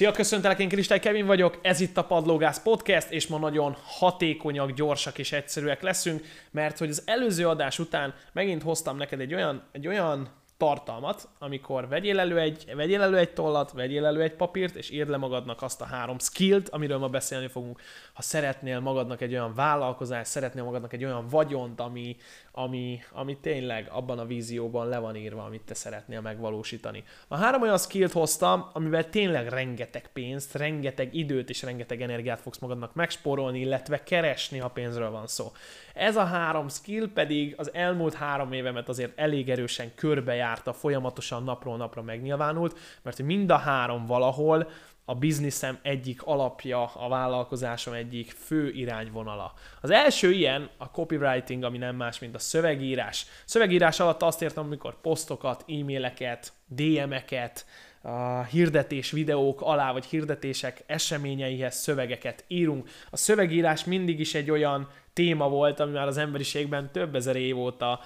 Szia, 0.00 0.12
köszöntelek, 0.12 0.58
én 0.58 0.68
Kristály 0.68 1.00
Kevin 1.00 1.26
vagyok, 1.26 1.58
ez 1.62 1.80
itt 1.80 1.96
a 1.96 2.04
Padlógász 2.04 2.62
Podcast, 2.62 3.10
és 3.10 3.26
ma 3.26 3.38
nagyon 3.38 3.76
hatékonyak, 3.84 4.72
gyorsak 4.72 5.18
és 5.18 5.32
egyszerűek 5.32 5.82
leszünk, 5.82 6.24
mert 6.50 6.78
hogy 6.78 6.88
az 6.88 7.02
előző 7.06 7.48
adás 7.48 7.78
után 7.78 8.14
megint 8.32 8.62
hoztam 8.62 8.96
neked 8.96 9.20
egy 9.20 9.34
olyan, 9.34 9.62
egy 9.72 9.86
olyan 9.86 10.28
tartalmat, 10.60 11.28
amikor 11.38 11.88
vegyél 11.88 12.18
elő, 12.18 12.38
egy, 12.38 12.72
vegyél 12.74 13.02
elő 13.02 13.16
egy 13.16 13.32
tollat, 13.32 13.72
vegyél 13.72 14.06
elő 14.06 14.22
egy 14.22 14.34
papírt, 14.34 14.74
és 14.74 14.90
írd 14.90 15.08
le 15.08 15.16
magadnak 15.16 15.62
azt 15.62 15.80
a 15.80 15.84
három 15.84 16.18
skillt, 16.18 16.68
amiről 16.68 16.98
ma 16.98 17.08
beszélni 17.08 17.46
fogunk. 17.46 17.80
Ha 18.12 18.22
szeretnél 18.22 18.80
magadnak 18.80 19.20
egy 19.20 19.32
olyan 19.32 19.54
vállalkozást, 19.54 20.30
szeretnél 20.30 20.64
magadnak 20.64 20.92
egy 20.92 21.04
olyan 21.04 21.26
vagyont, 21.28 21.80
ami, 21.80 22.16
ami, 22.52 23.00
ami 23.12 23.36
tényleg 23.36 23.88
abban 23.90 24.18
a 24.18 24.24
vízióban 24.24 24.88
le 24.88 24.98
van 24.98 25.16
írva, 25.16 25.44
amit 25.44 25.62
te 25.62 25.74
szeretnél 25.74 26.20
megvalósítani. 26.20 27.04
A 27.28 27.36
három 27.36 27.62
olyan 27.62 27.78
skillt 27.78 28.12
hoztam, 28.12 28.70
amivel 28.72 29.08
tényleg 29.08 29.48
rengeteg 29.48 30.10
pénzt, 30.12 30.54
rengeteg 30.54 31.14
időt 31.14 31.50
és 31.50 31.62
rengeteg 31.62 32.02
energiát 32.02 32.40
fogsz 32.40 32.58
magadnak 32.58 32.94
megspórolni, 32.94 33.60
illetve 33.60 34.02
keresni, 34.02 34.58
ha 34.58 34.68
pénzről 34.68 35.10
van 35.10 35.26
szó. 35.26 35.52
Ez 35.94 36.16
a 36.16 36.24
három 36.24 36.68
skill 36.68 37.12
pedig 37.14 37.54
az 37.56 37.74
elmúlt 37.74 38.14
három 38.14 38.52
évemet 38.52 38.88
azért 38.88 39.18
elég 39.18 39.50
erősen 39.50 39.92
körbejárta, 40.50 40.72
folyamatosan 40.72 41.44
napról 41.44 41.76
napra 41.76 42.02
megnyilvánult, 42.02 42.78
mert 43.02 43.22
mind 43.22 43.50
a 43.50 43.56
három 43.56 44.06
valahol 44.06 44.68
a 45.04 45.14
bizniszem 45.14 45.78
egyik 45.82 46.22
alapja, 46.22 46.84
a 46.84 47.08
vállalkozásom 47.08 47.94
egyik 47.94 48.30
fő 48.30 48.70
irányvonala. 48.70 49.52
Az 49.80 49.90
első 49.90 50.32
ilyen 50.32 50.70
a 50.78 50.90
copywriting, 50.90 51.62
ami 51.62 51.78
nem 51.78 51.96
más, 51.96 52.18
mint 52.18 52.34
a 52.34 52.38
szövegírás. 52.38 53.26
Szövegírás 53.44 54.00
alatt 54.00 54.22
azt 54.22 54.42
értem, 54.42 54.64
amikor 54.64 55.00
posztokat, 55.00 55.64
e-maileket, 55.68 56.52
DM-eket, 56.66 57.66
a 58.02 58.42
hirdetés 58.42 59.10
videók 59.10 59.60
alá, 59.60 59.92
vagy 59.92 60.04
hirdetések 60.04 60.82
eseményeihez 60.86 61.76
szövegeket 61.76 62.44
írunk. 62.48 62.88
A 63.10 63.16
szövegírás 63.16 63.84
mindig 63.84 64.20
is 64.20 64.34
egy 64.34 64.50
olyan 64.50 64.88
téma 65.12 65.48
volt, 65.48 65.80
ami 65.80 65.92
már 65.92 66.06
az 66.06 66.16
emberiségben 66.16 66.92
több 66.92 67.14
ezer 67.14 67.36
év 67.36 67.58
óta 67.58 68.00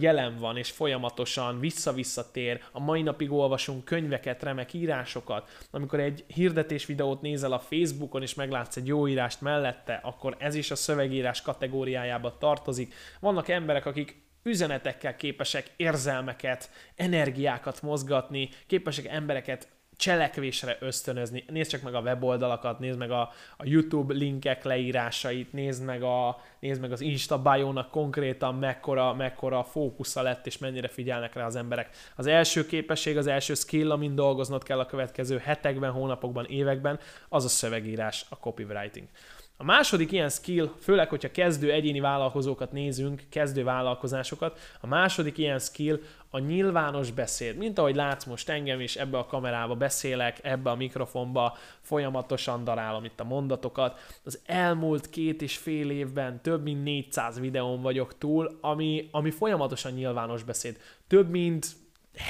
jelen 0.00 0.36
van, 0.38 0.56
és 0.56 0.70
folyamatosan 0.70 1.60
vissza-visszatér. 1.60 2.60
A 2.72 2.80
mai 2.80 3.02
napig 3.02 3.32
olvasunk 3.32 3.84
könyveket, 3.84 4.42
remek 4.42 4.72
írásokat. 4.72 5.48
Amikor 5.70 6.00
egy 6.00 6.24
hirdetés 6.26 6.86
videót 6.86 7.20
nézel 7.20 7.52
a 7.52 7.58
Facebookon, 7.58 8.22
és 8.22 8.34
meglátsz 8.34 8.76
egy 8.76 8.86
jó 8.86 9.08
írást 9.08 9.40
mellette, 9.40 10.00
akkor 10.02 10.36
ez 10.38 10.54
is 10.54 10.70
a 10.70 10.76
szövegírás 10.76 11.42
kategóriájába 11.42 12.38
tartozik. 12.38 12.94
Vannak 13.20 13.48
emberek, 13.48 13.86
akik 13.86 14.26
üzenetekkel 14.48 15.16
képesek 15.16 15.70
érzelmeket, 15.76 16.70
energiákat 16.96 17.82
mozgatni, 17.82 18.48
képesek 18.66 19.06
embereket 19.06 19.68
cselekvésre 19.98 20.76
ösztönözni. 20.80 21.44
Nézd 21.48 21.70
csak 21.70 21.82
meg 21.82 21.94
a 21.94 22.00
weboldalakat, 22.00 22.78
nézd 22.78 22.98
meg 22.98 23.10
a, 23.10 23.20
a 23.56 23.64
YouTube 23.64 24.14
linkek 24.14 24.64
leírásait, 24.64 25.52
nézd 25.52 25.84
meg, 25.84 26.02
a, 26.02 26.40
nézd 26.60 26.80
meg 26.80 26.92
az 26.92 27.00
Insta 27.00 27.42
bio 27.42 27.72
konkrétan 27.90 28.54
mekkora, 28.54 29.14
mekkora 29.14 29.64
fókusza 29.64 30.22
lett, 30.22 30.46
és 30.46 30.58
mennyire 30.58 30.88
figyelnek 30.88 31.34
rá 31.34 31.44
az 31.44 31.56
emberek. 31.56 31.96
Az 32.16 32.26
első 32.26 32.66
képesség, 32.66 33.16
az 33.16 33.26
első 33.26 33.54
skill, 33.54 33.90
amin 33.90 34.14
dolgoznod 34.14 34.62
kell 34.62 34.78
a 34.78 34.86
következő 34.86 35.38
hetekben, 35.38 35.90
hónapokban, 35.90 36.44
években, 36.44 36.98
az 37.28 37.44
a 37.44 37.48
szövegírás, 37.48 38.24
a 38.28 38.34
copywriting. 38.34 39.06
A 39.60 39.64
második 39.64 40.12
ilyen 40.12 40.28
skill, 40.28 40.70
főleg, 40.80 41.08
hogyha 41.08 41.30
kezdő 41.30 41.72
egyéni 41.72 42.00
vállalkozókat 42.00 42.72
nézünk, 42.72 43.22
kezdő 43.28 43.64
vállalkozásokat, 43.64 44.58
a 44.80 44.86
második 44.86 45.38
ilyen 45.38 45.58
skill 45.58 46.00
a 46.30 46.38
nyilvános 46.38 47.10
beszéd. 47.10 47.56
Mint 47.56 47.78
ahogy 47.78 47.94
látsz 47.94 48.24
most 48.24 48.48
engem 48.48 48.80
is, 48.80 48.96
ebbe 48.96 49.18
a 49.18 49.26
kamerába 49.26 49.74
beszélek, 49.74 50.38
ebbe 50.42 50.70
a 50.70 50.74
mikrofonba 50.74 51.56
folyamatosan 51.80 52.64
darálom 52.64 53.04
itt 53.04 53.20
a 53.20 53.24
mondatokat. 53.24 53.98
Az 54.24 54.40
elmúlt 54.46 55.10
két 55.10 55.42
és 55.42 55.56
fél 55.56 55.90
évben 55.90 56.42
több 56.42 56.62
mint 56.62 56.84
400 56.84 57.40
videón 57.40 57.82
vagyok 57.82 58.18
túl, 58.18 58.58
ami, 58.60 59.08
ami 59.10 59.30
folyamatosan 59.30 59.92
nyilvános 59.92 60.42
beszéd. 60.42 60.76
Több 61.06 61.30
mint 61.30 61.66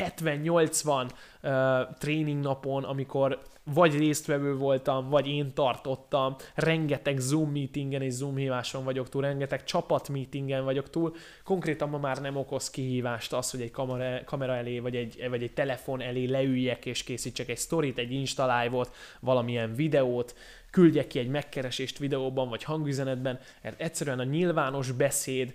70-80 0.00 1.10
uh, 1.42 1.96
tréning 1.98 2.40
napon, 2.40 2.84
amikor 2.84 3.42
vagy 3.72 3.98
résztvevő 3.98 4.56
voltam, 4.56 5.08
vagy 5.08 5.26
én 5.26 5.54
tartottam, 5.54 6.36
rengeteg 6.54 7.18
Zoom 7.18 7.50
meetingen 7.50 8.02
és 8.02 8.12
Zoom 8.12 8.36
híváson 8.36 8.84
vagyok 8.84 9.08
túl, 9.08 9.22
rengeteg 9.22 9.64
csapat 9.64 10.08
meetingen 10.08 10.64
vagyok 10.64 10.90
túl, 10.90 11.14
konkrétan 11.44 11.88
ma 11.88 11.98
már 11.98 12.20
nem 12.20 12.36
okoz 12.36 12.70
kihívást 12.70 13.32
az, 13.32 13.50
hogy 13.50 13.60
egy 13.60 13.70
kamera, 13.70 14.24
kamera 14.24 14.54
elé, 14.54 14.78
vagy 14.78 14.96
egy, 14.96 15.26
vagy 15.28 15.42
egy 15.42 15.52
telefon 15.52 16.00
elé 16.00 16.24
leüljek 16.24 16.86
és 16.86 17.04
készítsek 17.04 17.48
egy 17.48 17.58
sztorit, 17.58 17.98
egy 17.98 18.12
Insta 18.12 18.60
live-ot, 18.60 18.94
valamilyen 19.20 19.74
videót, 19.74 20.34
küldjek 20.70 21.06
ki 21.06 21.18
egy 21.18 21.28
megkeresést 21.28 21.98
videóban, 21.98 22.48
vagy 22.48 22.62
hangüzenetben, 22.62 23.40
mert 23.62 23.80
egyszerűen 23.80 24.18
a 24.18 24.24
nyilvános 24.24 24.90
beszéd, 24.90 25.54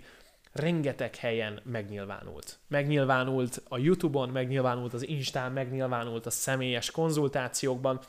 rengeteg 0.54 1.16
helyen 1.16 1.60
megnyilvánult. 1.64 2.58
Megnyilvánult 2.68 3.62
a 3.68 3.78
YouTube-on, 3.78 4.28
megnyilvánult 4.28 4.94
az 4.94 5.08
Instán, 5.08 5.52
megnyilvánult 5.52 6.26
a 6.26 6.30
személyes 6.30 6.90
konzultációkban, 6.90 8.00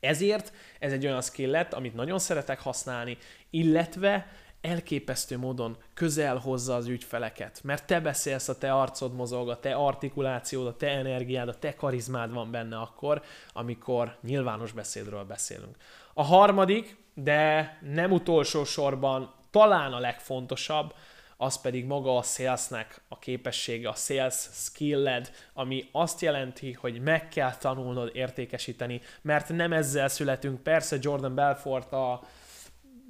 ezért 0.00 0.52
ez 0.78 0.92
egy 0.92 1.06
olyan 1.06 1.22
skill 1.22 1.50
lett, 1.50 1.72
amit 1.72 1.94
nagyon 1.94 2.18
szeretek 2.18 2.60
használni, 2.60 3.18
illetve 3.50 4.26
elképesztő 4.60 5.38
módon 5.38 5.76
közel 5.94 6.36
hozza 6.36 6.74
az 6.74 6.86
ügyfeleket, 6.86 7.60
mert 7.62 7.86
te 7.86 8.00
beszélsz, 8.00 8.48
a 8.48 8.58
te 8.58 8.72
arcod 8.72 9.14
mozog, 9.14 9.48
a 9.48 9.60
te 9.60 9.74
artikulációd, 9.74 10.66
a 10.66 10.76
te 10.76 10.88
energiád, 10.88 11.48
a 11.48 11.58
te 11.58 11.74
karizmád 11.74 12.32
van 12.32 12.50
benne 12.50 12.78
akkor, 12.78 13.22
amikor 13.52 14.16
nyilvános 14.22 14.72
beszédről 14.72 15.24
beszélünk. 15.24 15.76
A 16.14 16.22
harmadik, 16.22 16.96
de 17.14 17.78
nem 17.82 18.12
utolsó 18.12 18.64
sorban 18.64 19.34
talán 19.50 19.92
a 19.92 19.98
legfontosabb, 19.98 20.94
az 21.42 21.60
pedig 21.60 21.84
maga 21.84 22.16
a 22.16 22.22
salesnek 22.22 23.00
a 23.08 23.18
képessége, 23.18 23.88
a 23.88 23.94
sales 23.94 24.48
skilled, 24.52 25.32
ami 25.52 25.88
azt 25.92 26.20
jelenti, 26.20 26.72
hogy 26.72 27.00
meg 27.00 27.28
kell 27.28 27.56
tanulnod 27.56 28.10
értékesíteni, 28.14 29.00
mert 29.22 29.48
nem 29.48 29.72
ezzel 29.72 30.08
születünk. 30.08 30.62
Persze 30.62 30.96
Jordan 31.00 31.34
Belfort 31.34 31.92
a 31.92 32.22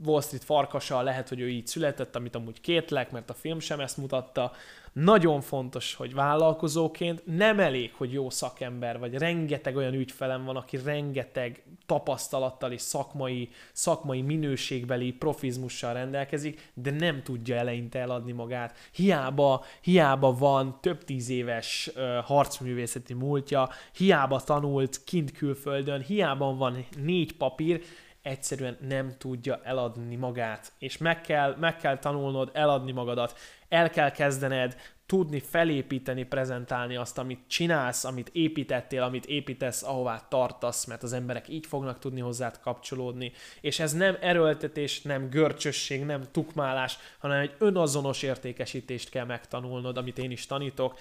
Wall 0.05 0.21
Street 0.21 0.45
farkasa, 0.45 1.03
lehet, 1.03 1.29
hogy 1.29 1.41
ő 1.41 1.49
így 1.49 1.67
született, 1.67 2.17
amit 2.17 2.35
amúgy 2.35 2.61
kétlek, 2.61 3.11
mert 3.11 3.31
a 3.31 3.35
film 3.35 3.61
sem 3.61 3.81
ezt 3.81 3.97
mutatta, 3.97 4.53
nagyon 4.93 5.41
fontos, 5.41 5.95
hogy 5.95 6.15
vállalkozóként 6.15 7.23
nem 7.25 7.61
elég, 7.61 7.93
hogy 7.95 8.13
jó 8.13 8.31
szakember 8.31 8.99
vagy, 8.99 9.15
rengeteg 9.15 9.77
olyan 9.77 9.95
ügyfelem 9.95 10.45
van, 10.45 10.57
aki 10.57 10.79
rengeteg 10.85 11.63
tapasztalattal 11.87 12.73
és 12.73 12.81
szakmai, 12.81 13.49
szakmai 13.73 14.23
minőségbeli 14.23 15.13
profizmussal 15.13 15.93
rendelkezik, 15.93 16.71
de 16.75 16.91
nem 16.91 17.23
tudja 17.23 17.57
eleinte 17.57 17.99
eladni 17.99 18.33
magát. 18.33 18.77
Hiába, 18.93 19.65
hiába 19.81 20.33
van 20.33 20.79
több 20.81 21.05
tíz 21.05 21.29
éves 21.29 21.91
uh, 21.95 22.03
harcművészeti 22.25 23.15
múltja, 23.15 23.69
hiába 23.97 24.41
tanult 24.41 25.05
kint 25.05 25.33
külföldön, 25.33 26.01
hiába 26.01 26.55
van 26.55 26.87
négy 26.97 27.37
papír, 27.37 27.83
egyszerűen 28.23 28.77
nem 28.81 29.15
tudja 29.19 29.61
eladni 29.65 30.17
magát, 30.17 30.73
és 30.79 30.99
meg 30.99 31.21
kell, 31.21 31.57
meg 31.61 31.77
kell 31.77 31.99
tanulnod 31.99 32.51
eladni 32.53 32.93
magadat, 32.93 33.39
el 33.69 33.91
kell 33.91 34.11
kezdened 34.11 34.77
tudni 35.07 35.41
felépíteni, 35.41 36.25
prezentálni 36.25 36.97
azt, 36.97 37.19
amit 37.19 37.41
csinálsz, 37.47 38.05
amit 38.05 38.31
építettél, 38.33 39.03
amit 39.03 39.27
építesz, 39.27 39.83
ahová 39.83 40.27
tartasz, 40.29 40.85
mert 40.85 41.03
az 41.03 41.13
emberek 41.13 41.49
így 41.49 41.67
fognak 41.67 41.99
tudni 41.99 42.21
hozzád 42.21 42.61
kapcsolódni. 42.61 43.33
És 43.61 43.81
ez 43.81 43.93
nem 43.93 44.17
erőltetés, 44.21 45.03
nem 45.03 45.29
görcsösség, 45.29 46.05
nem 46.05 46.23
tukmálás, 46.31 46.99
hanem 47.19 47.41
egy 47.41 47.55
önazonos 47.59 48.23
értékesítést 48.23 49.11
kell 49.11 49.25
megtanulnod, 49.25 49.97
amit 49.97 50.19
én 50.19 50.31
is 50.31 50.47
tanítok 50.47 50.99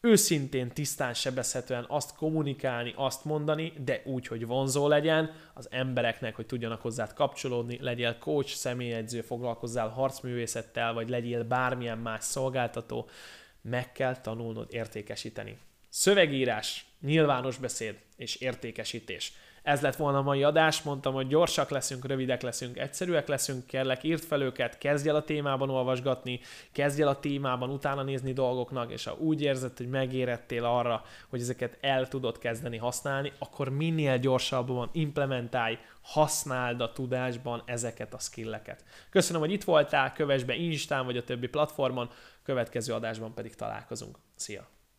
őszintén, 0.00 0.68
tisztán, 0.68 1.14
sebezhetően 1.14 1.84
azt 1.88 2.16
kommunikálni, 2.16 2.92
azt 2.96 3.24
mondani, 3.24 3.72
de 3.84 4.02
úgy, 4.04 4.26
hogy 4.26 4.46
vonzó 4.46 4.88
legyen 4.88 5.30
az 5.54 5.68
embereknek, 5.70 6.36
hogy 6.36 6.46
tudjanak 6.46 6.80
hozzád 6.80 7.12
kapcsolódni, 7.12 7.78
legyél 7.80 8.18
coach, 8.18 8.54
személyedző, 8.54 9.20
foglalkozzál 9.20 9.88
harcművészettel, 9.88 10.92
vagy 10.92 11.08
legyél 11.08 11.44
bármilyen 11.44 11.98
más 11.98 12.24
szolgáltató, 12.24 13.08
meg 13.62 13.92
kell 13.92 14.20
tanulnod 14.20 14.66
értékesíteni. 14.70 15.58
Szövegírás, 15.92 16.84
nyilvános 17.00 17.56
beszéd 17.56 17.98
és 18.16 18.36
értékesítés. 18.36 19.32
Ez 19.62 19.80
lett 19.80 19.96
volna 19.96 20.18
a 20.18 20.22
mai 20.22 20.42
adás, 20.42 20.82
mondtam, 20.82 21.14
hogy 21.14 21.26
gyorsak 21.26 21.70
leszünk, 21.70 22.06
rövidek 22.06 22.42
leszünk, 22.42 22.78
egyszerűek 22.78 23.28
leszünk, 23.28 23.66
kérlek, 23.66 24.02
írt 24.02 24.24
fel 24.24 24.42
őket, 24.42 24.78
kezdj 24.78 25.08
el 25.08 25.16
a 25.16 25.22
témában 25.22 25.70
olvasgatni, 25.70 26.40
kezdj 26.72 27.02
el 27.02 27.08
a 27.08 27.20
témában 27.20 27.70
utána 27.70 28.02
nézni 28.02 28.32
dolgoknak, 28.32 28.92
és 28.92 29.04
ha 29.04 29.16
úgy 29.18 29.42
érzed, 29.42 29.76
hogy 29.76 29.88
megérettél 29.88 30.64
arra, 30.64 31.04
hogy 31.28 31.40
ezeket 31.40 31.78
el 31.80 32.08
tudod 32.08 32.38
kezdeni 32.38 32.76
használni, 32.76 33.32
akkor 33.38 33.68
minél 33.68 34.18
gyorsabban 34.18 34.90
implementálj, 34.92 35.78
használd 36.00 36.80
a 36.80 36.92
tudásban 36.92 37.62
ezeket 37.64 38.14
a 38.14 38.18
skilleket. 38.18 38.84
Köszönöm, 39.10 39.40
hogy 39.40 39.52
itt 39.52 39.64
voltál, 39.64 40.12
kövess 40.12 40.42
be 40.42 40.54
Instán 40.54 41.04
vagy 41.04 41.16
a 41.16 41.24
többi 41.24 41.48
platformon, 41.48 42.10
következő 42.42 42.92
adásban 42.92 43.34
pedig 43.34 43.54
találkozunk. 43.54 44.18
Szia! 44.34 44.79